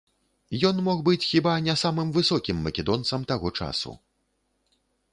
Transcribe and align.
Ён 0.69 0.79
мог 0.87 1.03
быць 1.09 1.27
хіба 1.33 1.53
не 1.67 1.77
самым 1.83 2.09
высокім 2.17 2.65
македонцам 2.69 3.31
таго 3.33 3.55
часу. 3.63 3.99